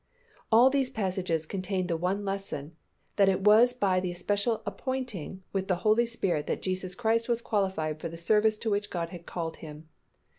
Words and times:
All 0.51 0.71
these 0.71 0.89
passages 0.89 1.45
contain 1.45 1.85
the 1.85 1.95
one 1.95 2.25
lesson, 2.25 2.75
that 3.17 3.29
it 3.29 3.41
was 3.41 3.71
by 3.71 3.99
the 3.99 4.09
especial 4.11 4.63
anointing 4.65 5.43
with 5.53 5.67
the 5.67 5.75
Holy 5.85 6.07
Spirit 6.07 6.47
that 6.47 6.63
Jesus 6.63 6.95
Christ 6.95 7.29
was 7.29 7.39
qualified 7.39 7.99
for 8.01 8.09
the 8.09 8.17
service 8.17 8.57
to 8.57 8.71
which 8.71 8.89
God 8.89 9.09
had 9.09 9.27
called 9.27 9.57
Him. 9.57 9.89